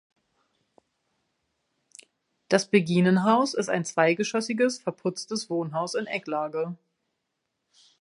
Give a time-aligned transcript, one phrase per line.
[2.49, 6.75] Das Beginenhaus ist ein zweigeschossiges verputztes Wohnhaus in Ecklage.